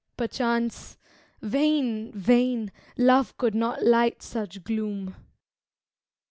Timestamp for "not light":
3.53-4.23